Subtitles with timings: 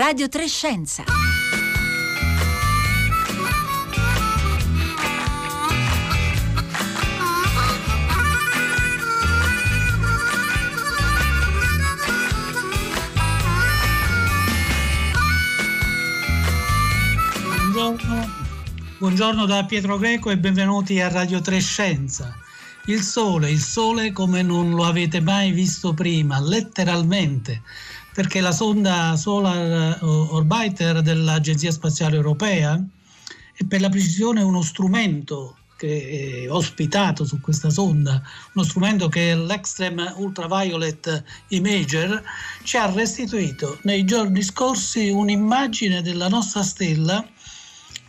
[0.00, 1.04] Radio Trescenza.
[17.70, 18.28] Buongiorno.
[18.96, 22.34] Buongiorno da Pietro Greco e benvenuti a Radio Trescenza.
[22.86, 27.60] Il sole, il sole come non lo avete mai visto prima, letteralmente,
[28.20, 32.78] perché la sonda Solar Orbiter dell'Agenzia Spaziale Europea
[33.54, 38.20] è per la precisione uno strumento che è ospitato su questa sonda,
[38.52, 42.22] uno strumento che è l'Extreme Ultraviolet Imager,
[42.62, 47.26] ci ha restituito nei giorni scorsi un'immagine della nostra stella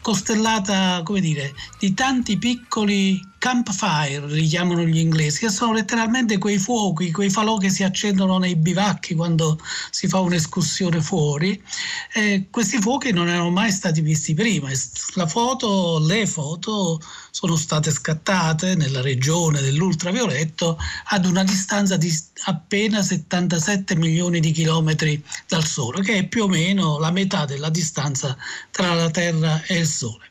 [0.01, 6.59] costellata, come dire, di tanti piccoli campfire, li chiamano gli inglesi, che sono letteralmente quei
[6.59, 9.59] fuochi, quei falò che si accendono nei bivacchi quando
[9.89, 11.59] si fa un'escursione fuori.
[12.13, 14.69] Eh, questi fuochi non erano mai stati visti prima.
[15.15, 17.01] La foto, le foto
[17.31, 25.19] sono state scattate nella regione dell'ultravioletto ad una distanza di appena 77 milioni di chilometri
[25.47, 28.37] dal Sole, che è più o meno la metà della distanza
[28.69, 30.29] tra la Terra e il Sole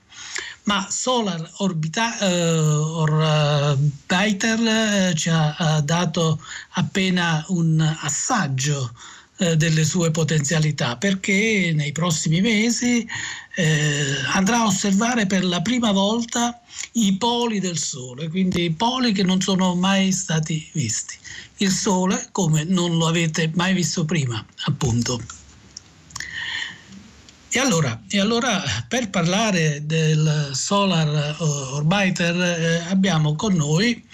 [0.71, 6.41] ma Solar Orbita, uh, Orbiter uh, ci ha dato
[6.75, 8.93] appena un assaggio
[9.57, 13.09] delle sue potenzialità perché nei prossimi mesi
[14.35, 16.61] andrà a osservare per la prima volta
[16.93, 21.17] i poli del Sole, quindi poli che non sono mai stati visti.
[21.57, 25.19] Il Sole come non lo avete mai visto prima, appunto.
[27.53, 34.07] E allora, e allora, per parlare del Solar Orbiter eh, abbiamo con noi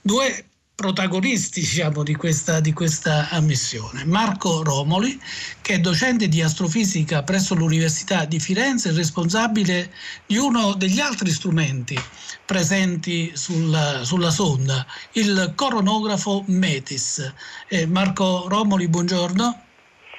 [0.00, 4.06] due protagonisti diciamo, di, questa, di questa missione.
[4.06, 5.20] Marco Romoli,
[5.60, 9.92] che è docente di astrofisica presso l'Università di Firenze e responsabile
[10.24, 12.00] di uno degli altri strumenti
[12.46, 17.34] presenti sulla, sulla sonda, il coronografo METIS.
[17.68, 19.64] Eh, Marco Romoli, buongiorno.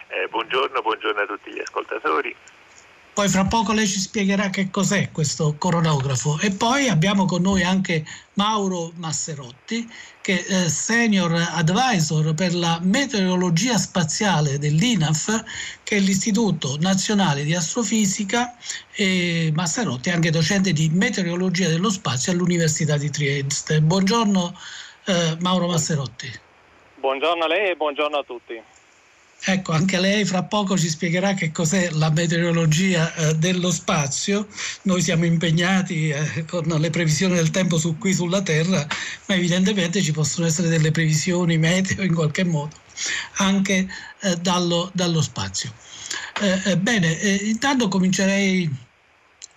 [0.10, 2.36] Eh, buongiorno, buongiorno a tutti gli ascoltatori.
[3.20, 6.40] Poi fra poco lei ci spiegherà che cos'è questo coronografo.
[6.40, 9.86] E poi abbiamo con noi anche Mauro Masserotti,
[10.22, 15.44] che è senior advisor per la meteorologia spaziale dell'INAF,
[15.84, 18.56] che è l'Istituto Nazionale di Astrofisica,
[18.94, 23.82] e Masserotti è anche docente di meteorologia dello spazio all'Università di Trieste.
[23.82, 24.58] Buongiorno
[25.08, 26.32] eh, Mauro Masserotti.
[26.96, 28.64] Buongiorno a lei e buongiorno a tutti.
[29.42, 34.48] Ecco, anche lei fra poco ci spiegherà che cos'è la meteorologia eh, dello spazio.
[34.84, 38.86] Noi siamo impegnati eh, con le previsioni del tempo su qui sulla Terra,
[39.28, 42.76] ma evidentemente ci possono essere delle previsioni meteo in qualche modo
[43.38, 43.88] anche
[44.22, 45.74] eh, dallo, dallo, spazio.
[46.42, 48.70] Eh, eh, bene, eh, intanto comincerei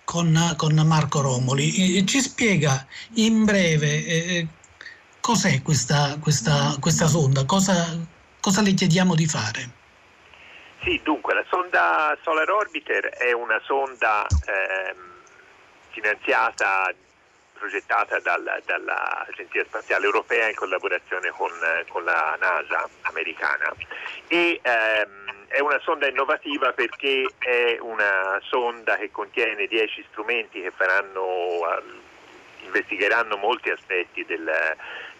[0.03, 2.05] con, con Marco Romoli.
[2.05, 4.47] ci spiega in breve
[5.19, 7.97] cos'è questa, questa, questa sonda, cosa,
[8.43, 9.69] cosa le chiediamo di fare?
[10.83, 14.97] Sì, dunque la sonda Solar Orbiter è una sonda ehm,
[15.91, 16.93] finanziata,
[17.53, 21.51] progettata dal, dall'Agenzia Spaziale Europea in collaborazione con,
[21.87, 23.73] con la NASA americana
[24.27, 30.73] e ehm, è una sonda innovativa perché è una sonda che contiene 10 strumenti che
[30.75, 31.61] faranno,
[32.65, 34.51] investigheranno molti aspetti del,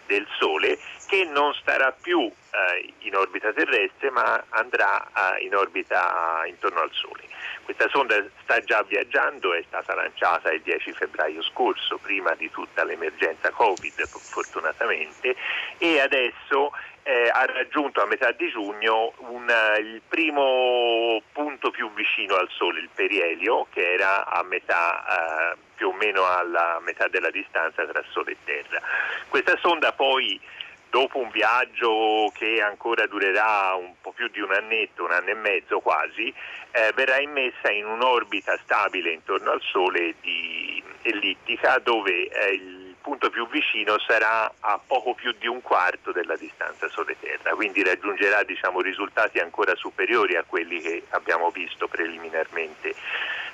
[0.06, 6.42] del Sole che non starà più eh, in orbita terrestre ma andrà eh, in orbita
[6.46, 7.22] intorno al Sole.
[7.64, 12.84] Questa sonda sta già viaggiando, è stata lanciata il 10 febbraio scorso, prima di tutta
[12.84, 15.34] l'emergenza Covid fortunatamente,
[15.78, 16.72] e adesso
[17.04, 19.46] eh, ha raggiunto a metà di giugno un,
[19.78, 25.88] il primo punto più vicino al Sole, il perielio, che era a metà, eh, più
[25.88, 28.80] o meno alla metà della distanza tra Sole e Terra.
[29.28, 30.40] Questa sonda poi
[30.88, 35.34] dopo un viaggio che ancora durerà un po' più di un annetto, un anno e
[35.34, 36.32] mezzo quasi,
[36.70, 43.28] eh, verrà immessa in un'orbita stabile intorno al Sole di ellittica dove eh, il punto
[43.28, 48.80] più vicino sarà a poco più di un quarto della distanza Sole-Terra, quindi raggiungerà diciamo,
[48.80, 52.94] risultati ancora superiori a quelli che abbiamo visto preliminarmente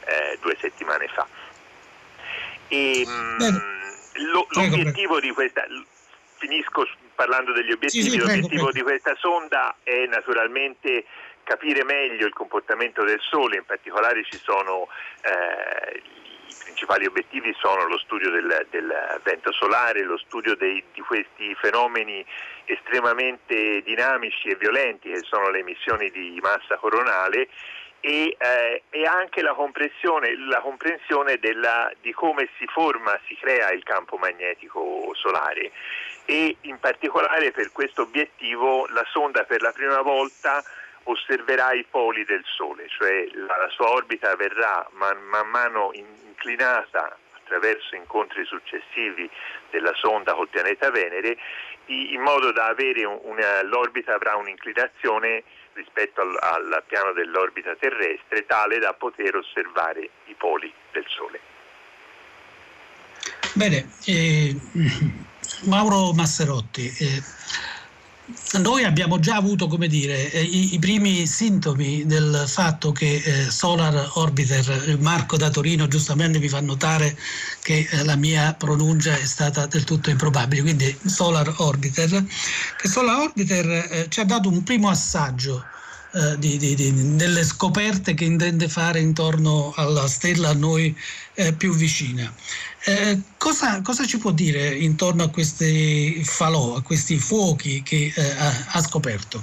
[0.05, 1.27] eh, due settimane fa.
[2.69, 5.67] E, mh, lo, l'obiettivo di questa
[6.37, 6.87] finisco
[7.17, 8.79] parlando degli obiettivi, sì, sì, prego, l'obiettivo prego.
[8.79, 11.07] di questa sonda è naturalmente
[11.43, 14.87] capire meglio il comportamento del Sole, in particolare ci sono
[15.23, 16.01] eh,
[16.81, 22.25] principali obiettivi sono lo studio del, del vento solare, lo studio dei, di questi fenomeni
[22.65, 27.49] estremamente dinamici e violenti che sono le emissioni di massa coronale
[28.01, 33.73] e, eh, e anche la comprensione, la comprensione della, di come si forma, si crea
[33.73, 35.73] il campo magnetico solare.
[36.25, 40.63] E in particolare per questo obiettivo la sonda per la prima volta
[41.05, 45.91] osserverà i poli del Sole, cioè la, la sua orbita verrà man, man mano
[46.41, 49.29] inclinata attraverso incontri successivi
[49.71, 51.37] della sonda col pianeta Venere
[51.87, 55.43] in modo da avere una, l'orbita avrà un'inclinazione
[55.73, 61.41] rispetto al, al piano dell'orbita terrestre tale da poter osservare i poli del Sole.
[63.55, 64.55] Bene, eh,
[65.65, 67.23] Mauro Masserotti, eh,
[68.59, 73.51] noi abbiamo già avuto come dire, eh, i, i, primi sintomi del fatto che eh,
[73.51, 77.17] Solar Orbiter, Marco da Torino giustamente mi fa notare
[77.63, 82.25] che eh, la mia pronuncia è stata del tutto improbabile, quindi Solar Orbiter,
[82.77, 85.65] che Solar Orbiter eh, ci ha dato un primo assaggio
[86.13, 90.95] eh, di, di, di, delle scoperte che intende fare intorno alla stella a noi
[91.35, 92.33] eh, più vicina.
[92.85, 98.23] Eh, cosa, cosa, ci può dire intorno a questi falò, a questi fuochi che eh,
[98.73, 99.41] ha, scoperto?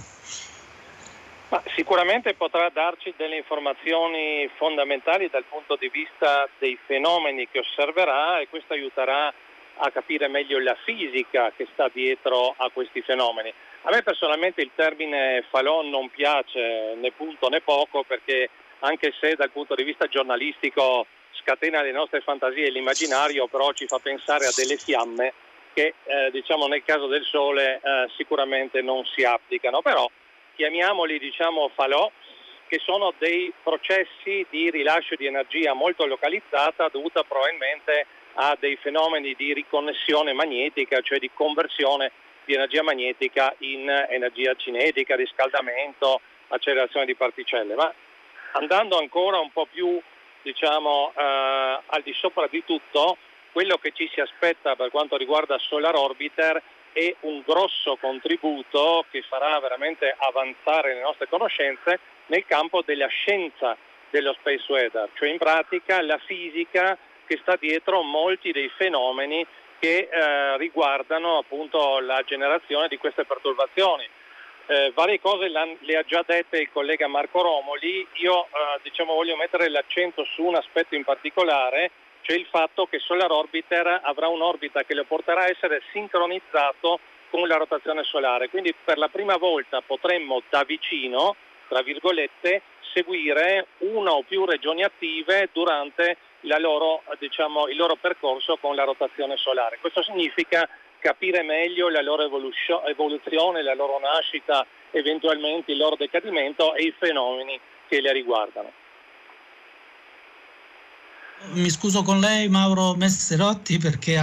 [1.49, 8.41] Ma sicuramente potrà darci delle informazioni fondamentali dal punto di vista dei fenomeni che osserverà
[8.41, 9.33] e questo aiuterà
[9.79, 13.53] a capire meglio la fisica che sta dietro a questi fenomeni.
[13.83, 19.35] A me personalmente il termine falò non piace né punto né poco perché anche se
[19.35, 24.45] dal punto di vista giornalistico scatena le nostre fantasie e l'immaginario, però ci fa pensare
[24.45, 25.33] a delle fiamme
[25.73, 30.09] che eh, diciamo nel caso del Sole eh, sicuramente non si applicano, però
[30.55, 32.11] chiamiamoli diciamo falò
[32.67, 38.05] che sono dei processi di rilascio di energia molto localizzata dovuta probabilmente
[38.39, 42.11] a dei fenomeni di riconnessione magnetica, cioè di conversione
[42.45, 47.75] di energia magnetica in energia cinetica, riscaldamento, accelerazione di particelle.
[47.75, 47.91] Ma
[48.53, 49.99] andando ancora un po' più
[50.41, 51.21] diciamo, eh,
[51.85, 53.17] al di sopra di tutto,
[53.51, 56.61] quello che ci si aspetta per quanto riguarda Solar Orbiter
[56.93, 63.75] è un grosso contributo che farà veramente avanzare le nostre conoscenze nel campo della scienza
[64.09, 66.97] dello space weather, cioè in pratica la fisica
[67.27, 69.45] che sta dietro molti dei fenomeni
[69.79, 74.07] che eh, riguardano appunto la generazione di queste perturbazioni.
[74.69, 79.35] Eh, varie cose le ha già dette il collega Marco Romoli, io eh, diciamo, voglio
[79.35, 81.91] mettere l'accento su un aspetto in particolare,
[82.21, 87.47] cioè il fatto che Solar Orbiter avrà un'orbita che lo porterà a essere sincronizzato con
[87.47, 91.35] la rotazione solare, quindi per la prima volta potremmo da vicino,
[91.69, 92.61] tra virgolette,
[92.93, 96.17] seguire una o più regioni attive durante
[96.57, 99.77] loro, diciamo, il loro percorso con la rotazione solare.
[99.81, 100.67] Questo significa
[100.99, 107.59] capire meglio la loro evoluzione, la loro nascita, eventualmente il loro decadimento e i fenomeni
[107.87, 108.71] che le riguardano.
[111.51, 114.19] Mi scuso con lei Mauro Messerotti perché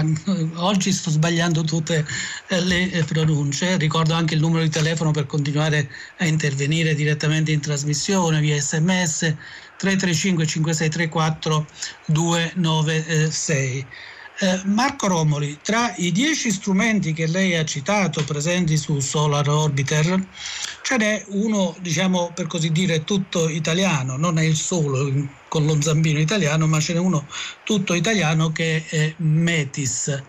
[0.57, 2.05] oggi sto sbagliando tutte
[2.49, 5.89] eh, le eh, pronunce, ricordo anche il numero di telefono per continuare
[6.19, 9.37] a intervenire direttamente in trasmissione via sms
[9.85, 11.67] 335 5634
[12.07, 13.87] 296.
[14.37, 20.27] Eh, Marco Romoli, tra i dieci strumenti che lei ha citato presenti su Solar Orbiter,
[20.83, 25.09] ce n'è uno, diciamo per così dire, tutto italiano, non è il solo
[25.49, 27.29] con lo zambino italiano, ma ce n'è uno
[27.63, 30.23] tutto italiano che è Metis.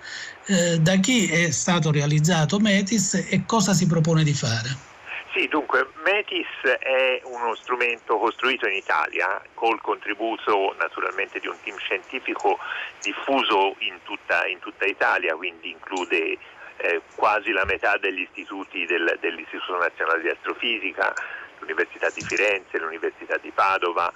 [0.48, 4.95] Eh, da chi è stato realizzato Metis e cosa si propone di fare?
[5.36, 11.78] Sì, dunque Metis è uno strumento costruito in Italia col contributo naturalmente di un team
[11.78, 12.58] scientifico
[13.02, 16.38] diffuso in tutta, in tutta Italia, quindi include
[16.78, 21.14] eh, quasi la metà degli istituti del, dell'Istituto Nazionale di Astrofisica,
[21.60, 24.10] l'Università di Firenze, l'Università di Padova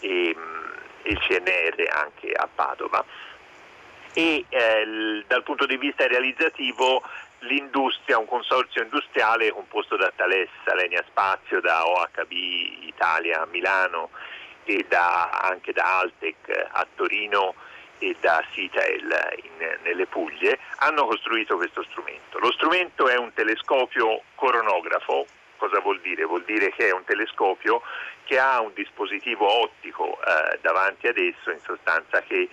[0.00, 0.36] e,
[1.02, 3.02] e il CNR anche a Padova.
[4.12, 7.02] E eh, dal punto di vista realizzativo
[7.40, 14.10] l'industria, un consorzio industriale composto da Thales, Alenia Spazio, da OHB Italia a Milano
[14.64, 17.54] e da, anche da Altec a Torino
[17.98, 22.38] e da Citael in, nelle Puglie, hanno costruito questo strumento.
[22.38, 25.26] Lo strumento è un telescopio coronografo,
[25.56, 26.24] cosa vuol dire?
[26.24, 27.82] Vuol dire che è un telescopio
[28.24, 32.48] che ha un dispositivo ottico eh, davanti ad esso, in sostanza che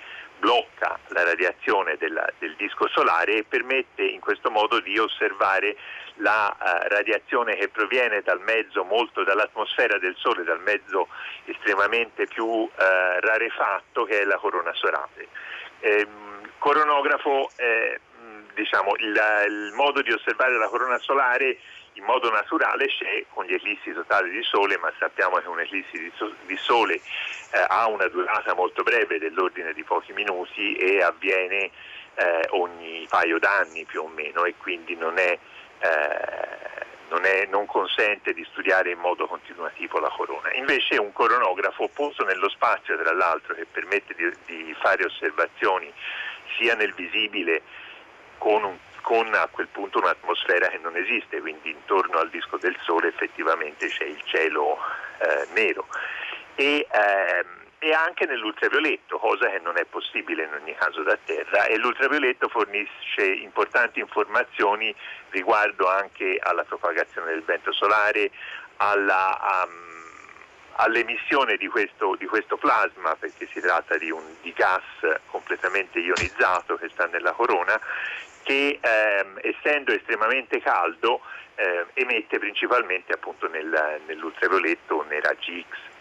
[0.45, 5.75] blocca la radiazione della, del disco solare e permette in questo modo di osservare
[6.17, 11.07] la uh, radiazione che proviene dal mezzo, molto dall'atmosfera del Sole, dal mezzo
[11.45, 15.27] estremamente più uh, rarefatto che è la corona solare.
[15.79, 16.07] Eh,
[16.59, 17.99] coronografo, eh,
[18.53, 21.57] diciamo, il, il, modo di osservare la corona solare
[21.95, 26.11] in modo naturale c'è con gli eclissi totali di sole, ma sappiamo che un'eclissi di,
[26.45, 31.71] di sole eh, ha una durata molto breve dell'ordine di pochi minuti e avviene
[32.15, 35.37] eh, ogni paio d'anni più o meno e quindi non, è,
[35.79, 40.53] eh, non, è, non, consente di studiare in modo continuativo la corona.
[40.53, 45.91] Invece un coronografo posto nello spazio, tra l'altro, che permette di, di fare osservazioni
[46.57, 47.61] sia nel visibile
[48.37, 52.75] con un con a quel punto un'atmosfera che non esiste, quindi intorno al disco del
[52.81, 54.79] Sole effettivamente c'è il cielo
[55.19, 55.85] eh, nero.
[56.55, 61.65] E, ehm, e anche nell'ultravioletto, cosa che non è possibile in ogni caso da terra
[61.65, 64.93] e l'ultravioletto fornisce importanti informazioni
[65.29, 68.31] riguardo anche alla propagazione del vento solare,
[68.77, 69.95] alla, um,
[70.77, 74.81] all'emissione di questo, di questo, plasma, perché si tratta di un di gas
[75.27, 77.79] completamente ionizzato che sta nella corona
[78.45, 81.19] che ehm, essendo estremamente caldo
[81.55, 85.93] eh, emette principalmente appunto nel, nell'ultravioletto nei raggi X.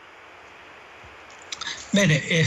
[1.90, 2.44] Bene, eh,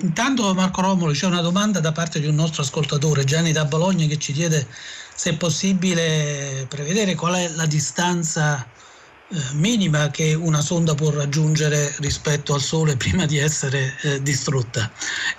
[0.00, 4.06] intanto Marco Romolo c'è una domanda da parte di un nostro ascoltatore, Gianni da Bologna,
[4.06, 8.66] che ci chiede se è possibile prevedere qual è la distanza
[9.54, 14.90] minima che una sonda può raggiungere rispetto al Sole prima di essere eh, distrutta.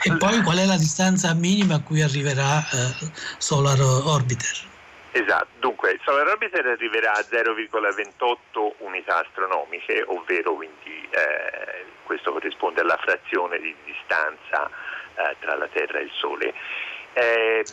[0.04, 4.66] E poi qual è la distanza minima a cui arriverà eh, Solar Orbiter.
[5.12, 8.38] Esatto, dunque Solar Orbiter arriverà a 0,28
[8.80, 14.70] unità astronomiche, ovvero quindi eh, questo corrisponde alla frazione di distanza
[15.16, 16.54] eh, tra la Terra e il Sole
[17.18, 17.66] eh,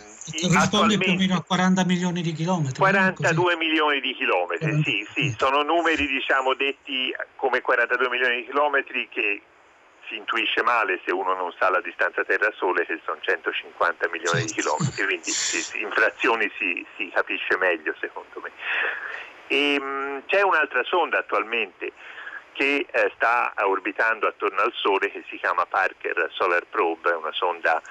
[0.48, 2.78] risponde più o meno a 40 milioni di chilometri.
[2.78, 9.06] 42 milioni di chilometri, sì, sì, sono numeri diciamo detti come 42 milioni di chilometri
[9.10, 9.42] che
[10.08, 14.46] si intuisce male se uno non sa la distanza Terra-Sole che sono 150 milioni sì.
[14.46, 18.50] di chilometri, quindi sì, in frazioni si, si, capisce meglio secondo me.
[19.48, 21.92] E, ehm, mh, c'è un'altra sonda attualmente
[22.52, 27.32] che eh, sta orbitando attorno al Sole che si chiama Parker Solar Probe, è una
[27.32, 27.82] sonda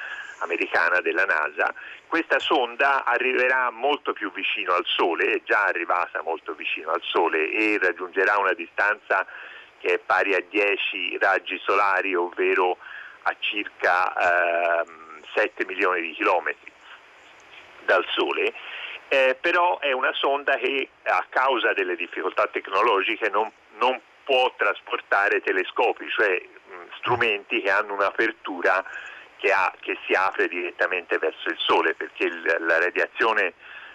[0.44, 1.74] americana della NASA,
[2.08, 7.50] questa sonda arriverà molto più vicino al Sole, è già arrivata molto vicino al Sole
[7.50, 9.26] e raggiungerà una distanza
[9.80, 12.78] che è pari a 10 raggi solari, ovvero
[13.24, 14.86] a circa eh,
[15.34, 16.72] 7 milioni di chilometri
[17.86, 18.54] dal Sole.
[19.10, 25.42] Eh, però è una sonda che a causa delle difficoltà tecnologiche non, non può trasportare
[25.42, 28.84] telescopi, cioè mh, strumenti che hanno un'apertura
[29.44, 33.54] che, ha, che si apre direttamente verso il Sole perché il, la radiazione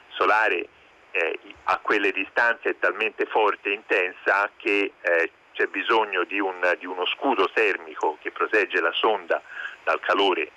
[0.08, 0.68] solare
[1.10, 6.76] eh, a quelle distanze è talmente forte e intensa che eh, c'è bisogno di, un,
[6.78, 9.40] di, uno scudo termico che protegge la sonda
[9.84, 10.50] dal calore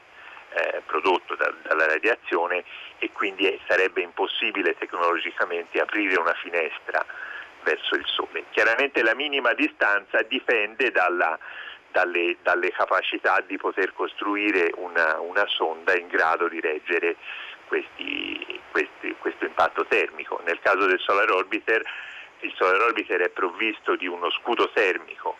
[0.55, 2.65] eh, prodotto da, dalla radiazione
[2.99, 7.05] e quindi è, sarebbe impossibile tecnologicamente aprire una finestra
[7.63, 8.43] verso il Sole.
[8.51, 11.39] Chiaramente la minima distanza dipende dalla,
[11.91, 17.15] dalle, dalle capacità di poter costruire una, una, sonda in grado di reggere
[17.67, 20.41] questi, questi, questo impatto termico.
[20.45, 21.83] Nel caso del Solar Orbiter,
[22.39, 25.37] il Solar Orbiter è provvisto di uno scudo termico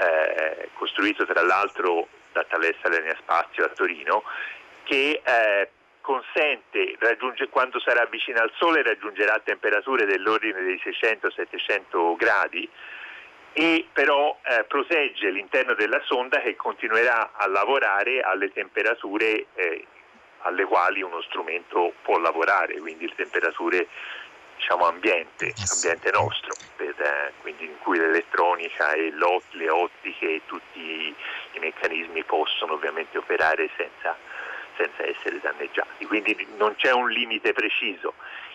[0.00, 4.22] eh, costruito tra l'altro da Thales Alenia Spazio a Torino
[4.84, 6.96] che eh, consente,
[7.50, 12.68] quando sarà vicino al Sole raggiungerà temperature dell'ordine dei 600-700 gradi
[13.52, 19.86] e però eh, protegge l'interno della sonda che continuerà a lavorare alle temperature eh,
[20.42, 23.88] alle quali uno strumento può lavorare, quindi le temperature
[24.56, 31.14] diciamo, ambiente, ambiente nostro, per, eh, quindi in cui l'elettronica e le ottiche e tutti
[31.52, 34.16] i meccanismi possono ovviamente operare senza,
[34.76, 36.06] senza essere danneggiati.
[36.06, 38.14] Quindi non c'è un limite preciso,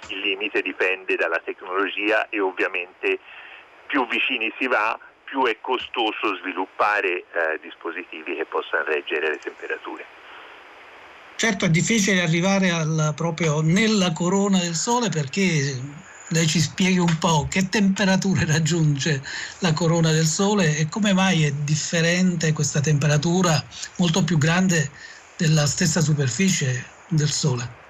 [0.10, 3.20] il limite dipende dalla tecnologia e ovviamente
[3.88, 10.06] più vicini si va, più è costoso sviluppare eh, dispositivi che possano reggere le temperature.
[11.36, 15.78] Certo è difficile arrivare al, proprio nella corona del Sole perché
[16.30, 19.22] lei ci spieghi un po' che temperature raggiunge
[19.60, 23.62] la corona del Sole e come mai è differente questa temperatura
[23.98, 24.90] molto più grande
[25.38, 27.85] della stessa superficie del Sole.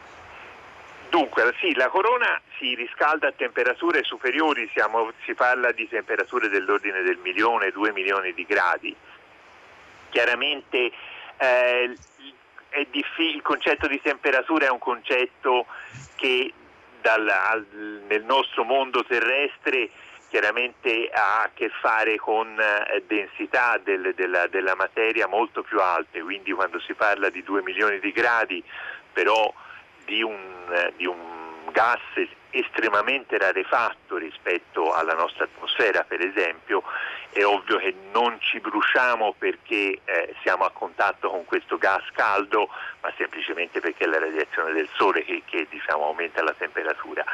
[1.15, 7.03] Dunque, sì, la corona si riscalda a temperature superiori, siamo, si parla di temperature dell'ordine
[7.03, 8.93] del milione, due milioni di gradi.
[10.09, 10.91] Chiaramente
[11.37, 11.97] eh,
[12.91, 15.67] diffi- il concetto di temperatura è un concetto
[16.15, 16.51] che
[16.99, 17.65] dal, al,
[18.09, 19.91] nel nostro mondo terrestre
[20.27, 26.19] chiaramente ha a che fare con eh, densità del, della, della materia molto più alte,
[26.19, 28.61] quindi quando si parla di 2 milioni di gradi
[29.13, 29.49] però
[30.05, 30.37] di un,
[30.97, 31.99] di un gas
[32.55, 36.83] estremamente rarefatto rispetto alla nostra atmosfera per esempio,
[37.31, 42.69] è ovvio che non ci bruciamo perché eh, siamo a contatto con questo gas caldo,
[43.01, 47.25] ma semplicemente perché è la radiazione del sole che, che diciamo, aumenta la temperatura.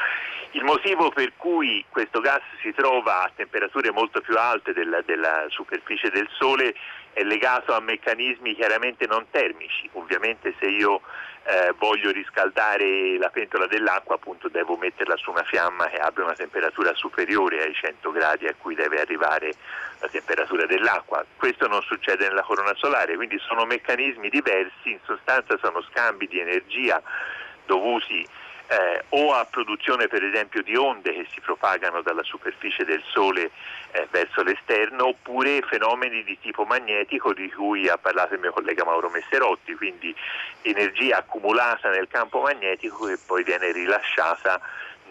[0.51, 5.45] Il motivo per cui questo gas si trova a temperature molto più alte della, della
[5.49, 6.73] superficie del sole
[7.13, 9.87] è legato a meccanismi chiaramente non termici.
[9.93, 11.01] Ovviamente se io
[11.43, 14.77] eh, voglio riscaldare la pentola dell'acqua appunto devo
[15.11, 19.01] metterla su una fiamma che abbia una temperatura superiore ai 100 gradi a cui deve
[19.01, 19.53] arrivare
[19.99, 21.25] la temperatura dell'acqua.
[21.35, 26.39] Questo non succede nella corona solare, quindi sono meccanismi diversi, in sostanza sono scambi di
[26.39, 27.01] energia
[27.65, 28.25] dovuti
[28.67, 33.51] eh, o a produzione per esempio di onde che si propagano dalla superficie del Sole
[33.91, 38.85] eh, verso l'esterno oppure fenomeni di tipo magnetico di cui ha parlato il mio collega
[38.85, 40.15] Mauro Messerotti, quindi
[40.61, 44.61] energia accumulata nel campo magnetico che poi viene rilasciata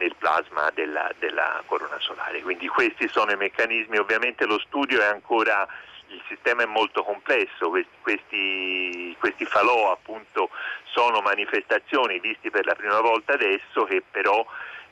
[0.00, 2.40] nel plasma della, della corona solare.
[2.40, 5.68] Quindi questi sono i meccanismi, ovviamente lo studio è ancora
[6.08, 10.50] il sistema è molto complesso, questi, questi falò appunto
[10.84, 14.44] sono manifestazioni visti per la prima volta adesso che però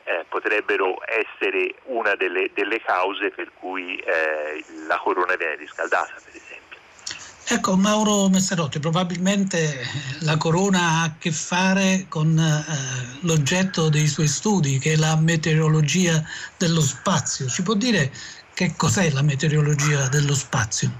[0.05, 6.29] eh, potrebbero essere una delle, delle, cause per cui eh, la corona viene riscaldata per
[6.29, 6.48] esempio.
[7.51, 9.81] Ecco Mauro Messerotti, probabilmente
[10.21, 15.17] la corona ha a che fare con eh, l'oggetto dei suoi studi che è la
[15.17, 16.23] meteorologia
[16.59, 17.49] dello spazio.
[17.49, 18.13] Ci può dire
[18.53, 20.91] che cos'è la meteorologia dello spazio?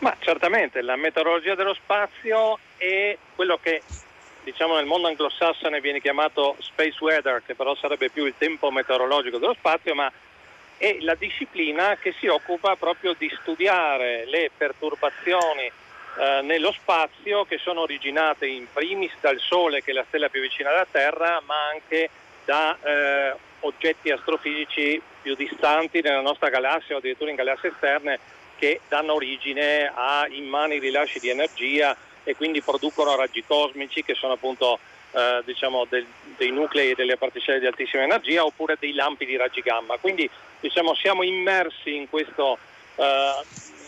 [0.00, 3.80] Ma certamente la meteorologia dello spazio è quello che
[4.44, 9.38] diciamo nel mondo anglosassone viene chiamato space weather, che però sarebbe più il tempo meteorologico
[9.38, 10.12] dello spazio, ma
[10.82, 15.70] è la disciplina che si occupa proprio di studiare le perturbazioni
[16.18, 20.40] eh, nello spazio che sono originate in primis dal Sole, che è la stella più
[20.40, 22.10] vicina alla Terra, ma anche
[22.44, 28.18] da eh, oggetti astrofisici più distanti nella nostra galassia o addirittura in galassie esterne
[28.56, 34.32] che danno origine a immani rilasci di energia e quindi producono raggi cosmici che sono
[34.32, 34.80] appunto
[35.12, 39.36] eh, diciamo del, dei nuclei e delle particelle di altissima energia oppure dei lampi di
[39.36, 39.96] raggi gamma.
[39.98, 40.28] Quindi
[40.60, 42.58] diciamo, siamo immersi in, questo,
[42.96, 43.42] eh,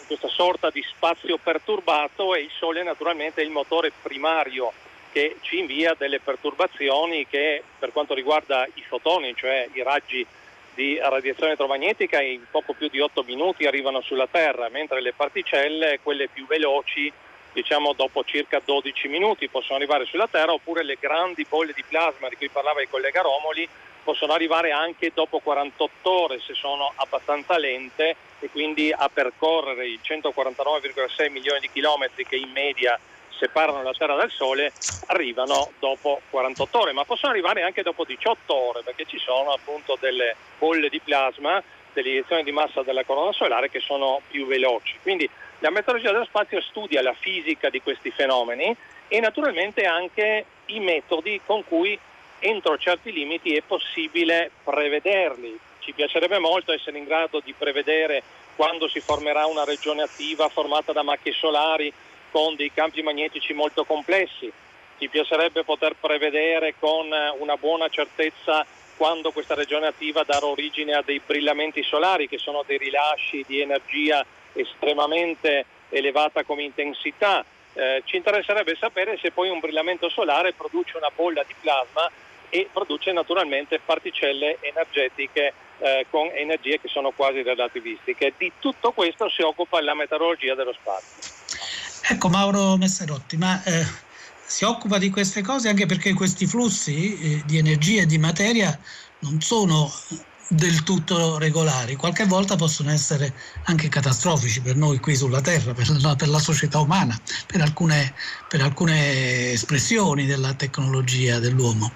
[0.06, 4.72] questa sorta di spazio perturbato e il Sole naturalmente è il motore primario
[5.12, 10.26] che ci invia delle perturbazioni che per quanto riguarda i fotoni, cioè i raggi
[10.74, 16.00] di radiazione elettromagnetica in poco più di 8 minuti arrivano sulla Terra, mentre le particelle,
[16.02, 17.12] quelle più veloci,
[17.54, 22.28] diciamo dopo circa 12 minuti possono arrivare sulla Terra, oppure le grandi bolle di plasma
[22.28, 23.66] di cui parlava il collega Romoli
[24.02, 29.98] possono arrivare anche dopo 48 ore se sono abbastanza lente e quindi a percorrere i
[30.02, 32.98] 149,6 milioni di chilometri che in media
[33.38, 34.72] separano la Terra dal Sole
[35.06, 39.96] arrivano dopo 48 ore, ma possono arrivare anche dopo 18 ore perché ci sono appunto
[40.00, 41.62] delle bolle di plasma,
[41.92, 44.98] delle iniezioni di massa della corona solare che sono più veloci.
[45.00, 45.28] Quindi
[45.64, 48.76] la meteorologia dello spazio studia la fisica di questi fenomeni
[49.08, 51.98] e naturalmente anche i metodi con cui
[52.38, 55.58] entro certi limiti è possibile prevederli.
[55.78, 58.22] Ci piacerebbe molto essere in grado di prevedere
[58.56, 61.90] quando si formerà una regione attiva formata da macchie solari
[62.30, 64.52] con dei campi magnetici molto complessi.
[64.98, 68.66] Ci piacerebbe poter prevedere con una buona certezza
[68.98, 73.60] quando questa regione attiva darà origine a dei brillamenti solari, che sono dei rilasci di
[73.62, 74.24] energia
[74.54, 77.44] estremamente elevata come intensità.
[77.72, 82.10] Eh, ci interesserebbe sapere se poi un brillamento solare produce una bolla di plasma
[82.48, 88.32] e produce naturalmente particelle energetiche eh, con energie che sono quasi relativistiche.
[88.36, 91.32] Di tutto questo si occupa la meteorologia dello spazio.
[92.08, 93.84] Ecco Mauro Messerotti, ma eh,
[94.46, 98.78] si occupa di queste cose anche perché questi flussi eh, di energia e di materia
[99.20, 99.90] non sono
[100.48, 103.32] del tutto regolari, qualche volta possono essere
[103.64, 108.14] anche catastrofici per noi qui sulla Terra, per la, per la società umana, per alcune,
[108.48, 111.90] per alcune espressioni della tecnologia dell'uomo.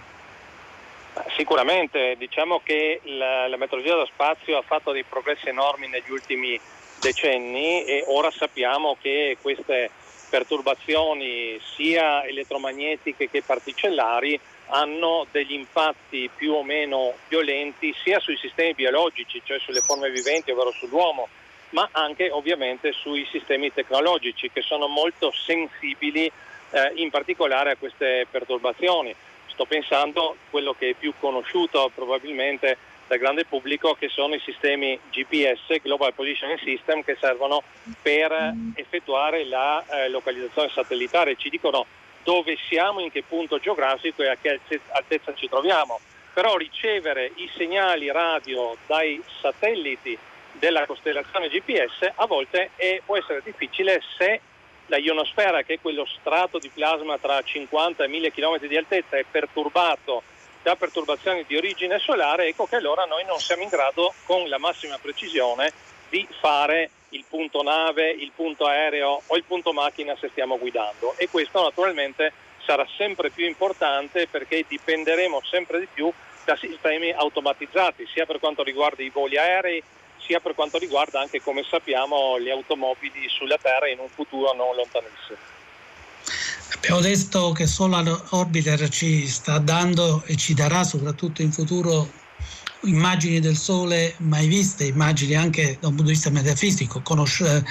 [1.37, 6.59] Sicuramente, diciamo che la, la meteorologia dello spazio ha fatto dei progressi enormi negli ultimi
[7.01, 9.91] decenni e ora sappiamo che queste
[10.29, 18.75] perturbazioni sia elettromagnetiche che particellari hanno degli impatti più o meno violenti sia sui sistemi
[18.75, 21.29] biologici, cioè sulle forme viventi, ovvero sull'uomo,
[21.71, 26.31] ma anche ovviamente sui sistemi tecnologici che sono molto sensibili
[26.71, 29.15] eh, in particolare a queste perturbazioni.
[29.47, 32.77] Sto pensando a quello che è più conosciuto probabilmente
[33.09, 37.63] dal grande pubblico che sono i sistemi GPS, Global Positioning System, che servono
[38.03, 41.35] per effettuare la eh, localizzazione satellitare.
[41.37, 41.87] Ci dicono
[42.29, 44.61] dove siamo, in che punto geografico e a che
[44.91, 45.99] altezza ci troviamo.
[46.35, 50.17] però ricevere i segnali radio dai satelliti
[50.53, 54.41] della costellazione GPS a volte è, può essere difficile se
[54.87, 59.17] la ionosfera, che è quello strato di plasma tra 50 e 1000 km di altezza,
[59.17, 60.23] è perturbato
[60.63, 64.59] da perturbazioni di origine solare, ecco che allora noi non siamo in grado con la
[64.59, 65.73] massima precisione
[66.11, 71.15] di fare il punto nave, il punto aereo o il punto macchina se stiamo guidando
[71.17, 72.33] e questo naturalmente
[72.65, 76.13] sarà sempre più importante perché dipenderemo sempre di più
[76.45, 79.83] da sistemi automatizzati sia per quanto riguarda i voli aerei
[80.19, 84.75] sia per quanto riguarda anche come sappiamo le automobili sulla Terra in un futuro non
[84.75, 85.57] lontanissimo.
[86.75, 92.07] Abbiamo detto che Solar Orbiter ci sta dando e ci darà soprattutto in futuro
[92.83, 97.63] immagini del Sole mai viste, immagini anche da un punto di vista metafisico, conosc-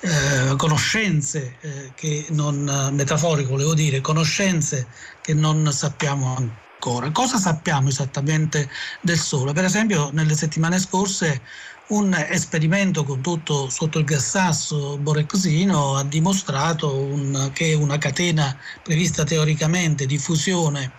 [0.00, 4.86] eh, conoscenze eh, che non, metaforico volevo dire, conoscenze
[5.20, 7.10] che non sappiamo ancora.
[7.10, 8.68] Cosa sappiamo esattamente
[9.00, 9.52] del Sole?
[9.52, 11.40] Per esempio nelle settimane scorse
[11.88, 20.04] un esperimento condotto sotto il gassasso borexino ha dimostrato un, che una catena prevista teoricamente
[20.04, 20.92] di fusione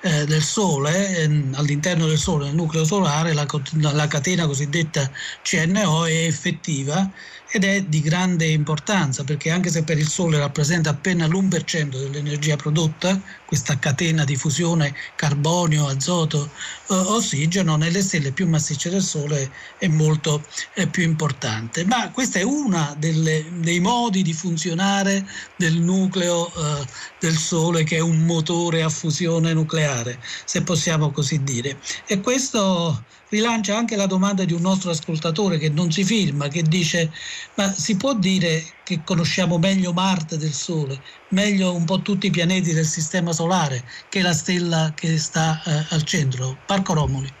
[0.00, 3.46] eh, del Sole, eh, all'interno del Sole, nel nucleo solare, la,
[3.92, 5.10] la catena cosiddetta
[5.42, 7.10] CNO è effettiva
[7.52, 12.56] ed è di grande importanza perché anche se per il Sole rappresenta appena l'1% dell'energia
[12.56, 16.48] prodotta, questa catena di fusione carbonio, azoto,
[16.88, 21.84] eh, ossigeno, nelle stelle più massicce del Sole è molto eh, più importante.
[21.84, 26.86] Ma questo è uno dei modi di funzionare del nucleo eh,
[27.18, 31.76] del Sole che è un motore a fusione nucleare, se possiamo così dire.
[32.06, 36.62] E questo rilancia anche la domanda di un nostro ascoltatore che non si firma, che
[36.62, 37.10] dice
[37.56, 42.30] ma si può dire che conosciamo meglio Marte del Sole, meglio un po' tutti i
[42.30, 46.56] pianeti del Sistema Solare che la stella che sta eh, al centro?
[46.66, 47.32] Parco Romoli.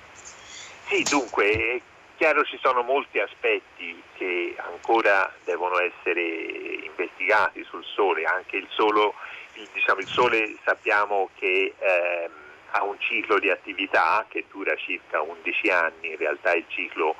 [0.86, 1.80] Sì, dunque, è
[2.16, 6.22] chiaro ci sono molti aspetti che ancora devono essere
[6.84, 9.14] investigati sul Sole, anche il, solo,
[9.54, 11.74] il, diciamo, il Sole sappiamo che...
[11.76, 12.30] Eh,
[12.72, 17.16] ha un ciclo di attività che dura circa 11 anni, in realtà il ciclo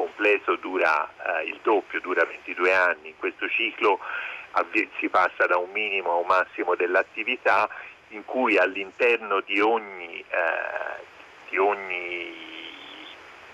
[0.00, 3.98] completo dura eh, il doppio, dura 22 anni, in questo ciclo
[4.98, 7.68] si passa da un minimo a un massimo dell'attività
[8.08, 11.02] in cui all'interno di ogni, eh,
[11.50, 12.48] di ogni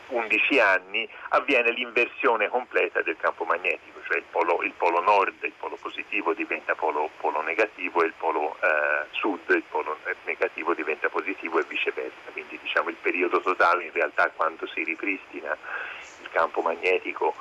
[0.09, 5.53] 11 anni avviene l'inversione completa del campo magnetico, cioè il polo, il polo nord, il
[5.59, 11.09] polo positivo diventa polo, polo negativo e il polo eh, sud, il polo negativo diventa
[11.09, 12.31] positivo e viceversa.
[12.33, 15.57] Quindi diciamo il periodo totale in realtà quando si ripristina
[16.27, 17.35] il campo magnetico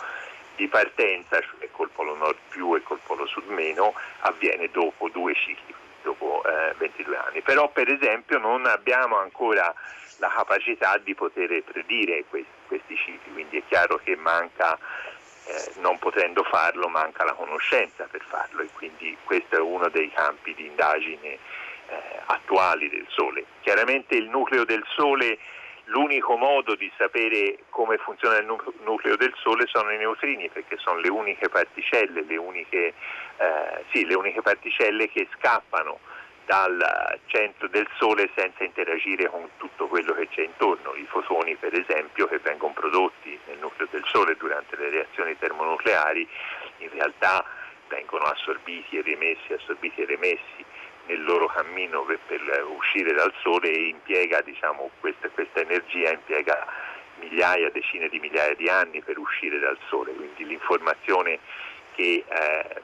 [0.55, 5.33] di partenza, cioè col polo nord più e col polo sud meno, avviene dopo due
[5.33, 7.41] cicli, dopo eh, 22 anni.
[7.41, 9.73] Però per esempio non abbiamo ancora
[10.17, 14.77] la capacità di poter predire questi, questi cicli, quindi è chiaro che manca,
[15.45, 20.09] eh, non potendo farlo, manca la conoscenza per farlo e quindi questo è uno dei
[20.11, 21.39] campi di indagine eh,
[22.27, 23.45] attuali del Sole.
[23.61, 25.37] Chiaramente il nucleo del Sole,
[25.85, 30.99] l'unico modo di sapere come funziona il nucleo del Sole sono i neutrini perché sono
[30.99, 32.93] le uniche particelle, le uniche,
[33.37, 35.99] eh, sì, le uniche particelle che scappano
[36.45, 41.77] dal centro del Sole senza interagire con tutto quello che c'è intorno, i fotoni per
[41.77, 46.27] esempio che vengono prodotti nel nucleo del Sole durante le reazioni termonucleari
[46.79, 47.43] in realtà
[47.87, 50.64] vengono assorbiti e rimessi, assorbiti e remessi
[51.07, 52.41] nel loro cammino per, per
[52.75, 56.65] uscire dal Sole e impiega diciamo, questa, questa energia impiega
[57.19, 61.39] migliaia, decine di migliaia di anni per uscire dal Sole, quindi l'informazione
[61.95, 62.81] che eh,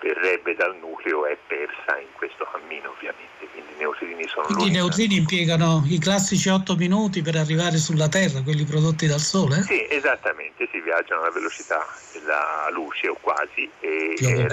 [0.00, 4.70] verrebbe dal nucleo è persa in questo cammino ovviamente, quindi i neutrini sono quindi i
[4.70, 9.62] neutrini impiegano i classici 8 minuti per arrivare sulla Terra, quelli prodotti dal Sole?
[9.62, 14.48] Sì, esattamente, si viaggiano alla velocità della luce o quasi e, e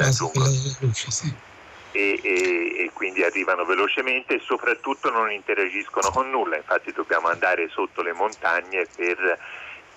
[0.80, 1.50] luce, sì.
[1.94, 7.68] E, e, e, quindi arrivano velocemente e soprattutto non interagiscono con nulla, infatti dobbiamo andare
[7.68, 9.38] sotto le montagne per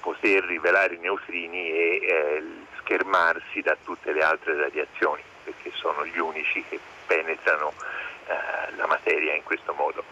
[0.00, 2.42] poter rivelare i neutrini e eh,
[2.80, 7.72] schermarsi da tutte le altre radiazioni perché sono gli unici che penetrano
[8.26, 10.04] eh, la materia in questo modo.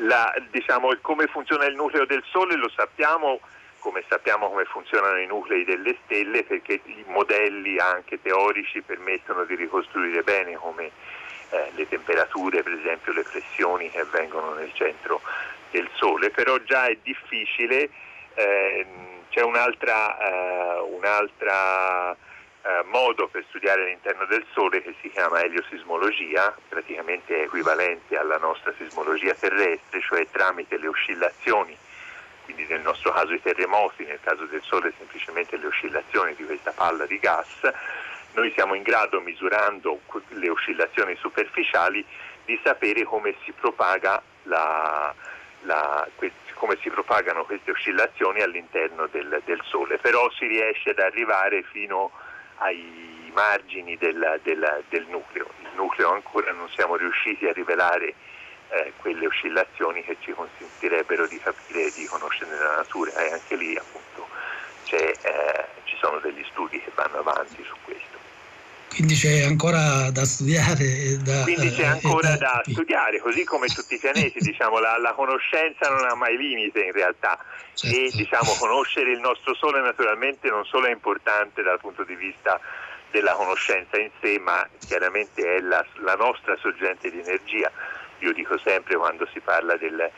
[0.00, 3.40] La, diciamo, come funziona il nucleo del Sole lo sappiamo
[3.78, 9.54] come sappiamo come funzionano i nuclei delle stelle perché i modelli anche teorici permettono di
[9.54, 10.90] ricostruire bene come
[11.50, 15.20] eh, le temperature, per esempio le pressioni che avvengono nel centro
[15.70, 17.88] del Sole, però già è difficile,
[18.34, 18.86] eh,
[19.30, 26.56] c'è un'altra, eh, un'altra eh, modo per studiare all'interno del Sole che si chiama eliosismologia,
[26.68, 31.76] praticamente è equivalente alla nostra sismologia terrestre, cioè tramite le oscillazioni
[32.46, 36.70] quindi nel nostro caso i terremoti, nel caso del Sole semplicemente le oscillazioni di questa
[36.70, 37.48] palla di gas,
[38.36, 42.04] noi siamo in grado, misurando le oscillazioni superficiali,
[42.44, 43.52] di sapere come si,
[44.42, 45.14] la,
[45.62, 46.08] la,
[46.54, 52.12] come si propagano queste oscillazioni all'interno del, del, Sole, però si riesce ad arrivare fino
[52.58, 55.50] ai margini del, del, del nucleo.
[55.62, 58.14] Il nucleo ancora non siamo riusciti a rivelare
[58.68, 63.56] eh, quelle oscillazioni che ci consentirebbero di capire e di conoscere la natura e anche
[63.56, 64.06] lì appunto
[64.88, 68.15] eh, ci sono degli studi che vanno avanti su questo.
[68.96, 71.18] Quindi c'è ancora da studiare.
[71.22, 74.96] Da, Quindi c'è eh, ancora da, da studiare, così come tutti i pianeti, diciamo, la,
[74.98, 77.38] la, conoscenza non ha mai limite in realtà
[77.74, 77.94] certo.
[77.94, 82.58] e diciamo, conoscere il nostro Sole naturalmente non solo è importante dal punto di vista
[83.10, 87.70] della conoscenza in sé, ma chiaramente è la, la nostra sorgente di energia
[88.20, 90.10] io dico sempre quando si parla del,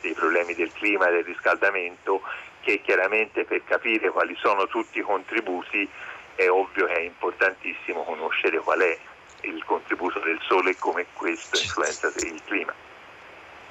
[0.00, 2.20] dei problemi del clima e del riscaldamento
[2.60, 5.88] che chiaramente per capire quali sono tutti i contributi
[6.36, 8.98] è ovvio che è importantissimo conoscere qual è
[9.42, 12.74] il contributo del Sole e come questo influenza il clima.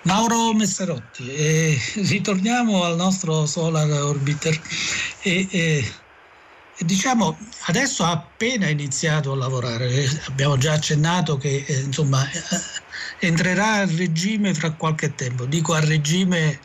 [0.04, 4.60] Mauro Messerotti, eh, ritorniamo al nostro Solar Orbiter.
[5.22, 5.92] E, eh,
[6.78, 12.42] diciamo, adesso ha appena iniziato a lavorare, abbiamo già accennato che eh, insomma, eh,
[13.20, 16.60] entrerà a regime fra qualche tempo, dico a regime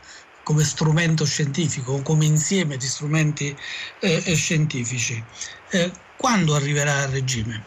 [0.50, 3.56] come strumento scientifico o come insieme di strumenti
[4.00, 5.22] eh, eh scientifici.
[5.70, 7.62] Eh, quando arriverà a regime?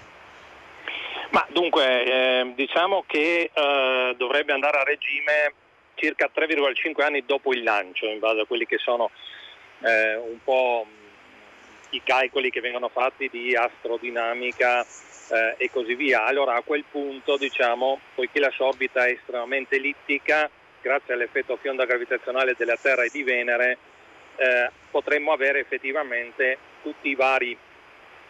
[1.31, 3.49] Ma dunque, eh, diciamo che
[4.17, 5.53] dovrebbe andare a regime
[5.95, 9.09] circa 3,5 anni dopo il lancio, in base a quelli che sono
[9.79, 10.85] un po'
[11.91, 16.25] i calcoli che vengono fatti di astrodinamica eh, e così via.
[16.25, 20.49] Allora a quel punto, diciamo, poiché la sua orbita è estremamente ellittica,
[20.83, 23.77] grazie all'effetto fionda gravitazionale della Terra e di Venere,
[24.35, 27.57] eh, potremmo avere effettivamente tutti i vari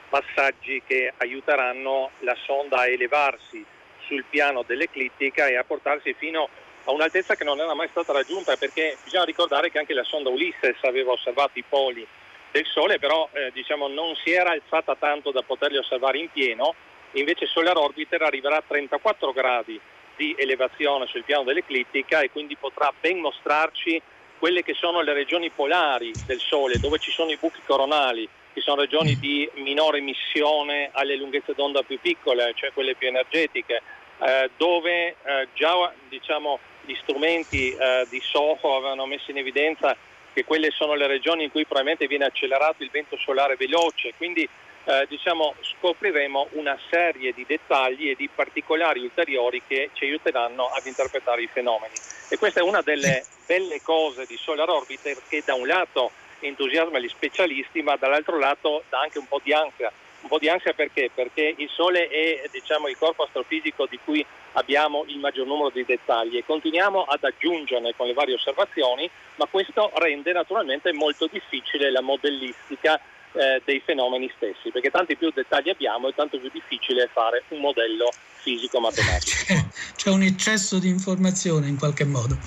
[0.07, 3.65] passaggi che aiuteranno la sonda a elevarsi
[4.05, 6.47] sul piano dell'eclittica e a portarsi fino
[6.83, 10.29] a un'altezza che non era mai stata raggiunta perché bisogna ricordare che anche la sonda
[10.29, 12.05] Ulysses aveva osservato i poli
[12.51, 16.75] del Sole, però eh, diciamo, non si era alzata tanto da poterli osservare in pieno,
[17.13, 19.81] invece Solar Orbiter arriverà a 34 gradi
[20.15, 24.01] di elevazione sul piano dell'eclittica e quindi potrà ben mostrarci
[24.37, 28.61] quelle che sono le regioni polari del Sole, dove ci sono i buchi coronali, che
[28.61, 33.81] sono regioni di minore emissione alle lunghezze d'onda più piccole, cioè quelle più energetiche,
[34.19, 39.95] eh, dove eh, già diciamo, gli strumenti eh, di SOHO avevano messo in evidenza
[40.33, 44.47] che quelle sono le regioni in cui probabilmente viene accelerato il vento solare veloce, quindi
[44.85, 50.85] eh, diciamo, scopriremo una serie di dettagli e di particolari ulteriori che ci aiuteranno ad
[50.85, 51.93] interpretare i fenomeni.
[52.29, 56.99] E questa è una delle belle cose di Solar Orbiter che da un lato entusiasma
[56.99, 59.91] gli specialisti, ma dall'altro lato dà anche un po' di ansia
[60.23, 61.11] un po' di ansia perché?
[61.13, 65.83] Perché il Sole è diciamo, il corpo astrofisico di cui abbiamo il maggior numero di
[65.83, 71.91] dettagli e continuiamo ad aggiungerne con le varie osservazioni, ma questo rende naturalmente molto difficile
[71.91, 72.99] la modellistica
[73.33, 77.43] eh, dei fenomeni stessi, perché tanti più dettagli abbiamo e tanto più difficile è fare
[77.49, 78.11] un modello
[78.43, 79.71] fisico-matematico.
[79.95, 82.37] C'è un eccesso di informazione in qualche modo.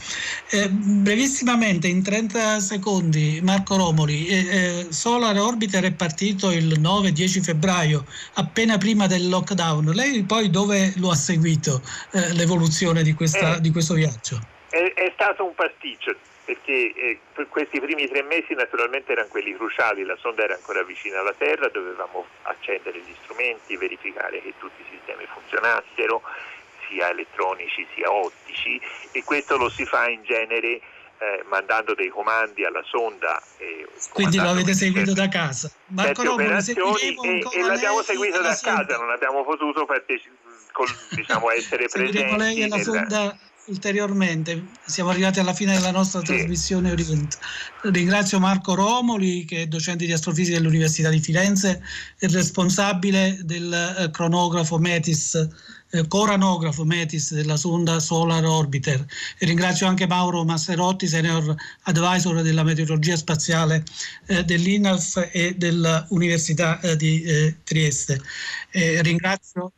[0.50, 7.42] Eh, brevissimamente, in 30 secondi, Marco Romoli, eh, eh Solar Orbiter è partito il 9-10
[7.42, 9.86] febbraio, appena prima del lockdown.
[9.92, 11.80] Lei poi dove lo ha seguito
[12.12, 14.38] eh, l'evoluzione di, questa, eh, di questo viaggio?
[14.68, 16.14] È, è stato un pasticcio
[16.46, 21.18] perché eh, questi primi tre mesi naturalmente erano quelli cruciali, la sonda era ancora vicina
[21.18, 26.22] alla Terra, dovevamo accendere gli strumenti, verificare che tutti i sistemi funzionassero,
[26.88, 28.80] sia elettronici sia ottici
[29.10, 30.80] e questo lo si fa in genere
[31.18, 33.42] eh, mandando dei comandi alla sonda.
[33.58, 35.68] Eh, Quindi lo avete seguito da casa.
[35.86, 40.30] Marco operazioni e, e l'abbiamo seguito da casa, non abbiamo potuto parteci-
[40.70, 42.36] col, diciamo, essere presenti.
[42.36, 44.64] lei e la sonda ulteriormente.
[44.84, 46.26] Siamo arrivati alla fine della nostra sì.
[46.26, 46.94] trasmissione.
[47.82, 51.82] Ringrazio Marco Romoli, che è docente di astrofisica dell'Università di Firenze
[52.18, 55.34] e responsabile del eh, cronografo Metis,
[55.90, 59.04] eh, coranografo Metis della sonda Solar Orbiter.
[59.38, 63.84] E ringrazio anche Mauro Masserotti, senior advisor della meteorologia spaziale
[64.26, 68.20] eh, dell'INAF e dell'Università eh, di Trieste.
[68.70, 69.72] ringrazio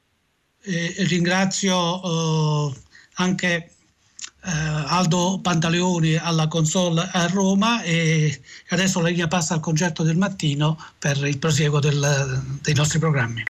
[1.07, 2.75] ringrazio
[3.15, 3.71] anche
[4.51, 10.79] Aldo Pantaleoni alla console a Roma e adesso la linea passa al concerto del mattino
[10.99, 13.45] per il prosieguo del, dei nostri programmi.